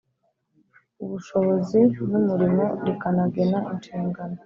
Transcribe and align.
Ubushobozi 1.03 1.79
n 2.09 2.13
Umurimo 2.19 2.63
rikanagena 2.85 3.59
inshingano 3.73 4.37